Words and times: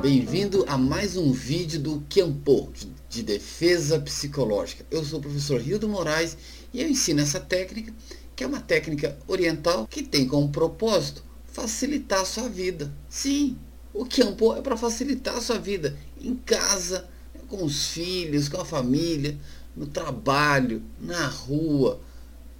bem-vindo 0.00 0.64
a 0.66 0.78
mais 0.78 1.14
um 1.14 1.30
vídeo 1.30 1.78
do 1.78 2.00
Kempo, 2.08 2.72
de 3.06 3.22
defesa 3.22 4.00
psicológica. 4.00 4.82
Eu 4.90 5.04
sou 5.04 5.18
o 5.18 5.22
professor 5.22 5.60
Rildo 5.60 5.86
Moraes 5.86 6.38
e 6.72 6.80
eu 6.80 6.88
ensino 6.88 7.20
essa 7.20 7.38
técnica, 7.38 7.92
que 8.34 8.42
é 8.42 8.46
uma 8.46 8.62
técnica 8.62 9.18
oriental 9.28 9.86
que 9.86 10.02
tem 10.02 10.26
como 10.26 10.48
propósito 10.48 11.22
facilitar 11.52 12.22
a 12.22 12.24
sua 12.24 12.48
vida. 12.48 12.90
Sim, 13.10 13.58
o 13.92 14.06
Kempo 14.06 14.54
é 14.54 14.62
para 14.62 14.74
facilitar 14.74 15.36
a 15.36 15.42
sua 15.42 15.58
vida 15.58 15.94
em 16.18 16.34
casa, 16.34 17.06
com 17.46 17.62
os 17.62 17.88
filhos, 17.88 18.48
com 18.48 18.58
a 18.58 18.64
família, 18.64 19.38
no 19.76 19.86
trabalho, 19.86 20.82
na 20.98 21.26
rua, 21.26 22.00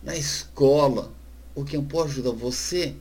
na 0.02 0.14
escola. 0.14 1.10
O 1.54 1.64
Kempo 1.64 2.02
ajuda 2.02 2.30
você 2.32 2.94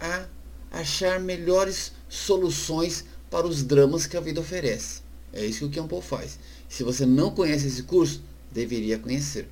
a 0.00 0.26
achar 0.70 1.20
melhores 1.20 1.92
soluções 2.08 3.04
para 3.30 3.46
os 3.46 3.62
dramas 3.62 4.06
que 4.06 4.16
a 4.16 4.20
vida 4.20 4.40
oferece. 4.40 5.02
É 5.32 5.44
isso 5.44 5.60
que 5.60 5.64
o 5.66 5.70
Kempo 5.70 6.00
faz. 6.00 6.38
Se 6.68 6.82
você 6.82 7.04
não 7.04 7.30
conhece 7.30 7.66
esse 7.66 7.82
curso, 7.82 8.22
deveria 8.50 8.98
conhecer. 8.98 9.48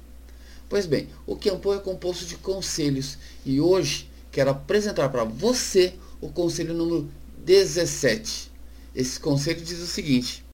Pois 0.69 0.87
bem, 0.87 1.09
o 1.27 1.37
Kempo 1.37 1.73
é 1.73 1.79
composto 1.79 2.25
de 2.25 2.37
conselhos 2.37 3.19
e 3.45 3.61
hoje 3.61 4.11
quero 4.33 4.51
apresentar 4.51 5.09
para 5.11 5.25
você 5.25 5.95
o 6.21 6.29
conselho 6.29 6.75
número 6.75 7.09
17. 7.39 8.51
Esse 8.95 9.21
conselho 9.21 9.61
diz 9.61 9.79
o 9.79 9.87
seguinte: 9.87 10.45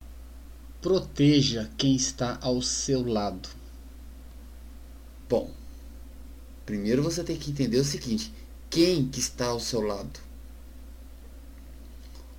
Proteja 0.80 1.70
quem 1.78 1.94
está 1.96 2.38
ao 2.42 2.60
seu 2.60 3.06
lado. 3.06 3.48
Bom, 5.28 5.50
primeiro 6.66 7.02
você 7.02 7.24
tem 7.24 7.36
que 7.36 7.50
entender 7.50 7.78
o 7.78 7.84
seguinte: 7.84 8.32
quem 8.68 9.08
que 9.08 9.20
está 9.20 9.46
ao 9.46 9.60
seu 9.60 9.80
lado? 9.80 10.20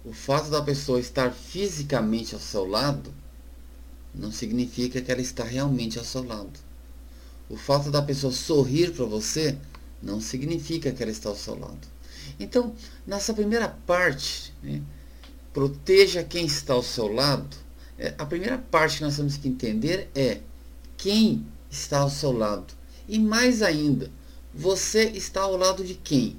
O 0.06 0.12
fato 0.12 0.50
da 0.50 0.62
pessoa 0.62 1.00
estar 1.00 1.32
fisicamente 1.32 2.34
ao 2.34 2.42
seu 2.42 2.66
lado 2.66 3.14
não 4.14 4.32
significa 4.32 5.02
que 5.02 5.12
ela 5.12 5.22
está 5.22 5.44
realmente 5.44 5.98
ao 5.98 6.04
seu 6.04 6.24
lado. 6.24 6.52
O 7.50 7.56
fato 7.56 7.90
da 7.90 8.02
pessoa 8.02 8.34
sorrir 8.34 8.92
para 8.92 9.06
você 9.06 9.58
não 10.02 10.20
significa 10.20 10.92
que 10.92 11.02
ela 11.02 11.12
está 11.12 11.30
ao 11.30 11.36
seu 11.36 11.58
lado. 11.58 11.88
Então, 12.40 12.76
nessa 13.08 13.34
primeira 13.34 13.70
parte, 13.70 14.54
né, 14.62 14.82
proteja 15.54 16.24
quem 16.24 16.46
está 16.46 16.74
ao 16.74 16.84
seu 16.84 17.08
lado. 17.08 17.56
É, 17.98 18.14
a 18.18 18.26
primeira 18.26 18.58
parte 18.58 18.98
que 18.98 19.04
nós 19.04 19.16
temos 19.16 19.38
que 19.38 19.48
entender 19.48 20.10
é 20.14 20.42
quem 20.98 21.46
está 21.70 22.00
ao 22.00 22.10
seu 22.10 22.32
lado. 22.32 22.74
E 23.08 23.18
mais 23.20 23.62
ainda, 23.62 24.12
você 24.54 25.04
está 25.06 25.42
ao 25.42 25.56
lado 25.56 25.84
de 25.84 25.94
quem? 25.94 26.38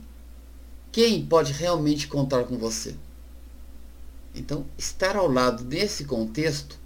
Quem 0.92 1.24
pode 1.24 1.52
realmente 1.52 2.06
contar 2.06 2.44
com 2.44 2.58
você? 2.58 2.94
Então, 4.34 4.66
estar 4.76 5.16
ao 5.16 5.30
lado 5.30 5.62
desse 5.62 6.04
contexto 6.04 6.78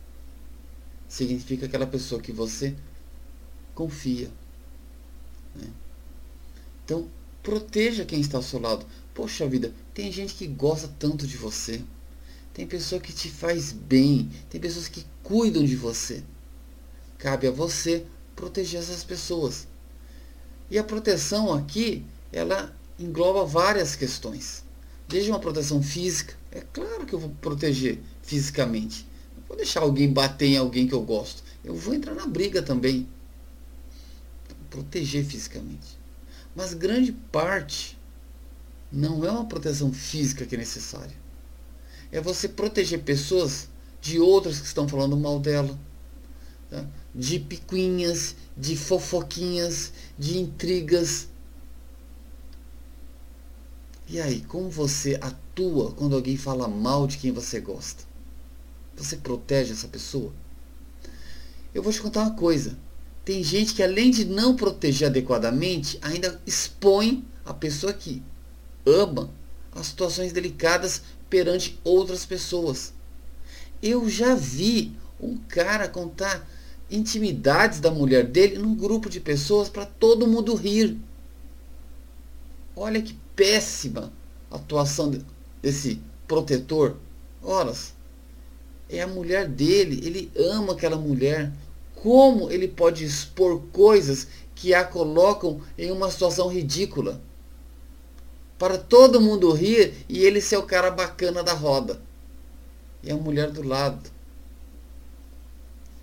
significa 1.09 1.67
aquela 1.67 1.87
pessoa 1.87 2.21
que 2.21 2.33
você 2.33 2.75
confia. 3.75 4.31
Né? 5.55 5.69
Então, 6.85 7.09
proteja 7.43 8.05
quem 8.05 8.21
está 8.21 8.37
ao 8.37 8.43
seu 8.43 8.61
lado. 8.61 8.85
Poxa 9.15 9.49
vida, 9.49 9.73
tem 9.95 10.13
gente 10.13 10.35
que 10.35 10.47
gosta 10.47 10.89
tanto 10.99 11.27
de 11.27 11.37
você. 11.37 11.83
Tem 12.53 12.67
pessoa 12.67 13.01
que 13.01 13.13
te 13.13 13.31
faz 13.31 13.73
bem. 13.73 14.31
Tem 14.51 14.61
pessoas 14.61 14.89
que 14.89 15.07
cuidam 15.23 15.65
de 15.65 15.77
você. 15.77 16.23
Cabe 17.17 17.47
a 17.47 17.51
você 17.51 18.05
proteger 18.37 18.81
essas 18.81 19.03
pessoas. 19.03 19.67
E 20.71 20.79
a 20.79 20.85
proteção 20.85 21.53
aqui, 21.53 22.05
ela 22.31 22.77
engloba 22.99 23.45
várias 23.45 23.97
questões. 23.97 24.63
Desde 25.09 25.31
uma 25.31 25.41
proteção 25.41 25.83
física, 25.83 26.35
é 26.53 26.61
claro 26.61 27.07
que 27.07 27.15
eu 27.15 27.19
vou 27.19 27.31
proteger 27.41 27.99
fisicamente. 28.23 29.07
Não 29.35 29.43
vou 29.49 29.57
deixar 29.57 29.81
alguém 29.81 30.13
bater 30.13 30.49
em 30.49 30.59
alguém 30.59 30.87
que 30.87 30.95
eu 30.95 31.01
gosto. 31.01 31.43
Eu 31.65 31.75
vou 31.75 31.95
entrar 31.95 32.15
na 32.15 32.27
briga 32.27 32.61
também. 32.61 33.09
Proteger 34.69 35.25
fisicamente. 35.25 35.99
Mas 36.55 36.75
grande 36.75 37.13
parte 37.13 37.99
não 38.93 39.25
é 39.25 39.31
uma 39.31 39.47
proteção 39.47 39.93
física 39.93 40.45
que 40.45 40.55
é 40.55 40.59
necessária. 40.59 41.17
É 42.13 42.21
você 42.21 42.47
proteger 42.47 43.03
pessoas 43.03 43.69
de 44.03 44.19
outras 44.19 44.61
que 44.61 44.67
estão 44.67 44.87
falando 44.87 45.17
mal 45.17 45.41
dela. 45.41 45.79
Tá? 46.69 46.85
De 47.15 47.39
picuinhas, 47.39 48.37
de 48.55 48.77
fofoquinhas, 48.77 49.93
de 50.19 50.39
intrigas 50.39 51.29
e 54.11 54.19
aí, 54.21 54.41
como 54.41 54.71
você 54.71 55.19
atua 55.21 55.93
quando 55.93 56.17
alguém 56.17 56.37
fala 56.37 56.67
mal 56.67 57.07
de 57.07 57.19
quem 57.19 57.31
você 57.31 57.61
gosta? 57.61 58.05
Você 58.97 59.17
protege 59.17 59.73
essa 59.73 59.87
pessoa? 59.87 60.33
Eu 61.75 61.83
vou 61.83 61.93
te 61.93 62.01
contar 62.01 62.23
uma 62.23 62.35
coisa. 62.35 62.79
Tem 63.23 63.45
gente 63.45 63.75
que 63.75 63.83
além 63.83 64.11
de 64.11 64.25
não 64.25 64.57
proteger 64.57 65.09
adequadamente, 65.09 65.99
ainda 66.01 66.41
expõe 66.47 67.23
a 67.45 67.53
pessoa 67.53 67.93
que 67.93 68.23
ama 68.87 69.31
a 69.73 69.85
situações 69.85 70.33
delicadas 70.33 71.03
perante 71.29 71.79
outras 71.85 72.25
pessoas. 72.25 72.95
Eu 73.83 74.09
já 74.09 74.35
vi 74.35 74.97
um 75.21 75.37
cara 75.37 75.87
contar 75.87 76.49
intimidades 76.91 77.79
da 77.79 77.91
mulher 77.91 78.27
dele 78.27 78.59
num 78.59 78.75
grupo 78.75 79.11
de 79.11 79.21
pessoas 79.21 79.69
para 79.69 79.85
todo 79.85 80.27
mundo 80.27 80.55
rir. 80.55 80.99
Olha 82.75 83.03
que 83.03 83.15
péssima 83.39 84.13
atuação 84.51 85.13
desse 85.63 86.03
protetor. 86.27 86.97
Horas. 87.41 87.95
É 88.91 89.01
a 89.01 89.07
mulher 89.07 89.47
dele, 89.47 90.05
ele 90.05 90.33
ama 90.37 90.73
aquela 90.73 90.97
mulher. 90.97 91.53
Como 91.95 92.51
ele 92.51 92.67
pode 92.67 93.05
expor 93.05 93.63
coisas 93.73 94.27
que 94.57 94.75
a 94.75 94.85
colocam 94.85 95.61
em 95.77 95.93
uma 95.93 96.11
situação 96.11 96.49
ridícula? 96.49 97.23
Para 98.59 98.77
todo 98.77 99.21
mundo 99.21 99.53
rir 99.53 99.95
e 100.09 100.25
ele 100.25 100.41
ser 100.41 100.57
o 100.57 100.65
cara 100.65 100.91
bacana 100.91 101.45
da 101.45 101.53
roda. 101.53 102.03
E 103.05 103.11
a 103.11 103.17
mulher 103.17 103.53
do 103.53 103.63
lado. 103.63 104.11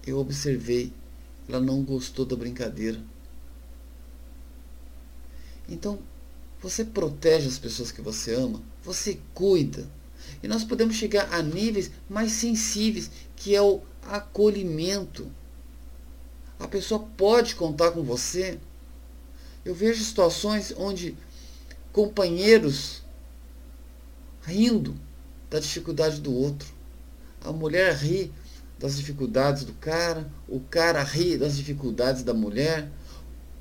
Eu 0.07 0.19
observei, 0.19 0.93
ela 1.49 1.59
não 1.59 1.83
gostou 1.83 2.25
da 2.25 2.35
brincadeira. 2.35 3.01
Então, 5.67 5.99
você 6.65 6.83
protege 6.83 7.47
as 7.47 7.59
pessoas 7.59 7.91
que 7.91 8.01
você 8.01 8.33
ama, 8.33 8.59
você 8.83 9.19
cuida. 9.35 9.87
E 10.41 10.47
nós 10.47 10.63
podemos 10.63 10.95
chegar 10.95 11.31
a 11.31 11.39
níveis 11.39 11.91
mais 12.09 12.31
sensíveis, 12.31 13.11
que 13.35 13.55
é 13.55 13.61
o 13.61 13.81
acolhimento. 14.01 15.31
A 16.59 16.67
pessoa 16.67 17.07
pode 17.15 17.53
contar 17.53 17.91
com 17.91 18.01
você. 18.01 18.57
Eu 19.63 19.75
vejo 19.75 20.03
situações 20.03 20.73
onde 20.75 21.15
companheiros 21.93 23.03
rindo 24.41 24.95
da 25.51 25.59
dificuldade 25.59 26.19
do 26.19 26.33
outro. 26.33 26.67
A 27.41 27.51
mulher 27.51 27.93
ri 27.93 28.33
das 28.79 28.97
dificuldades 28.97 29.65
do 29.65 29.73
cara, 29.73 30.27
o 30.47 30.59
cara 30.59 31.03
ri 31.03 31.37
das 31.37 31.57
dificuldades 31.57 32.23
da 32.23 32.33
mulher. 32.33 32.89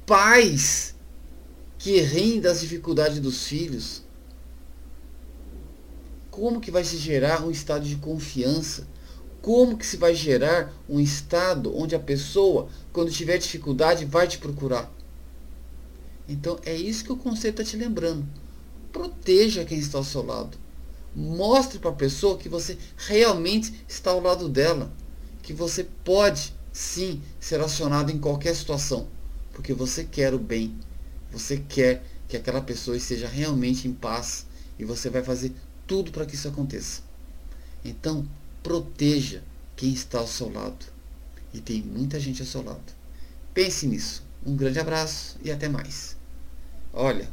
Pais 0.07 0.94
que 1.85 2.01
riem 2.01 2.41
das 2.41 2.63
dificuldades 2.63 3.21
dos 3.21 3.47
filhos? 3.47 4.01
Como 6.31 6.59
que 6.59 6.71
vai 6.71 6.83
se 6.83 6.97
gerar 6.97 7.45
um 7.45 7.51
estado 7.51 7.85
de 7.85 7.97
confiança? 7.97 8.89
Como 9.43 9.77
que 9.77 9.85
se 9.85 9.99
vai 9.99 10.15
gerar 10.15 10.73
um 10.89 10.99
estado 10.99 11.77
onde 11.77 11.95
a 11.95 11.99
pessoa, 11.99 12.71
quando 12.91 13.11
tiver 13.11 13.37
dificuldade, 13.37 14.07
vai 14.07 14.27
te 14.27 14.39
procurar? 14.39 14.91
Então 16.27 16.59
é 16.65 16.75
isso 16.75 17.05
que 17.05 17.13
o 17.13 17.19
conceito 17.19 17.61
está 17.61 17.71
te 17.71 17.77
lembrando. 17.77 18.27
Proteja 18.91 19.67
quem 19.67 19.79
está 19.79 19.99
ao 19.99 20.05
seu 20.05 20.25
lado. 20.25 20.57
Mostre 21.15 21.79
para 21.79 21.91
a 21.91 21.95
pessoa 21.95 22.39
que 22.39 22.49
você 22.49 22.79
realmente 22.97 23.85
está 23.87 24.11
ao 24.11 24.23
lado 24.23 24.49
dela. 24.49 24.91
Que 25.43 25.53
você 25.53 25.85
pode 26.03 26.55
sim 26.73 27.21
ser 27.39 27.61
acionado 27.61 28.11
em 28.11 28.19
qualquer 28.19 28.57
situação. 28.57 29.07
Porque 29.53 29.75
você 29.75 30.03
quer 30.03 30.33
o 30.33 30.39
bem 30.39 30.75
você 31.35 31.57
quer 31.69 32.05
que 32.29 32.37
aquela 32.37 32.61
pessoa 32.61 32.97
esteja 32.97 33.27
realmente 33.27 33.89
em 33.89 33.93
paz 33.93 34.47
e 34.79 34.85
você 34.85 35.11
vai 35.11 35.23
fazer 35.23 35.53
tudo 35.85 36.13
para 36.13 36.25
que 36.25 36.37
isso 36.37 36.47
aconteça. 36.47 37.03
Então, 37.85 38.27
proteja 38.63 39.43
quem 39.75 39.93
está 39.93 40.21
ao 40.21 40.29
seu 40.29 40.51
lado. 40.51 40.87
E 41.53 41.61
tem 41.61 41.83
muita 41.83 42.21
gente 42.21 42.41
ao 42.41 42.47
seu 42.47 42.63
lado. 42.63 42.85
Pense 43.53 43.87
nisso. 43.87 44.23
Um 44.47 44.57
grande 44.57 44.79
abraço 44.79 45.37
e 45.43 45.51
até 45.51 45.69
mais. 45.69 46.17
Olha, 46.93 47.29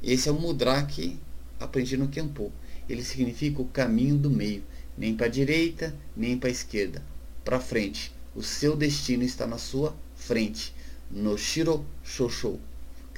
esse 0.00 0.28
é 0.28 0.32
o 0.32 0.40
mudra 0.40 0.82
que 0.84 1.18
aprendi 1.58 1.96
no 1.96 2.08
Kempo. 2.08 2.52
Ele 2.88 3.02
significa 3.02 3.60
o 3.60 3.68
caminho 3.68 4.16
do 4.16 4.30
meio, 4.30 4.62
nem 4.96 5.16
para 5.16 5.26
a 5.26 5.30
direita, 5.30 5.94
nem 6.16 6.38
para 6.38 6.48
a 6.48 6.52
esquerda, 6.52 7.02
para 7.44 7.58
frente. 7.58 8.12
O 8.34 8.42
seu 8.42 8.76
destino 8.76 9.24
está 9.24 9.46
na 9.46 9.58
sua 9.58 9.96
frente, 10.14 10.72
no 11.10 11.36
Shiro 11.36 11.84
Shosho 12.04 12.60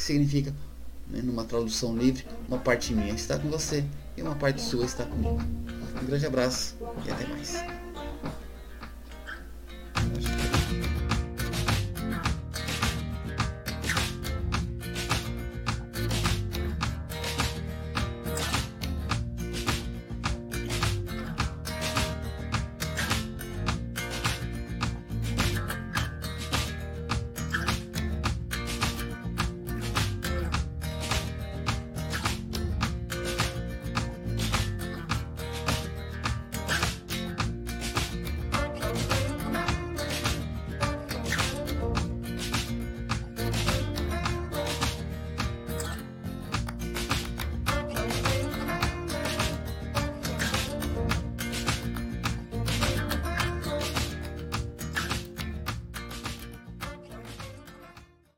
que 0.03 0.07
significa, 0.07 0.53
né, 1.09 1.23
numa 1.23 1.45
tradução 1.45 1.97
livre, 1.97 2.27
uma 2.49 2.59
parte 2.59 2.93
minha 2.93 3.15
está 3.15 3.39
com 3.39 3.49
você 3.49 3.85
e 4.17 4.23
uma 4.23 4.35
parte 4.35 4.61
sua 4.61 4.85
está 4.85 5.05
comigo. 5.05 5.41
Um 6.03 6.07
grande 6.07 6.27
abraço 6.27 6.77
e 7.07 7.11
até 7.11 7.25
mais. 7.27 7.82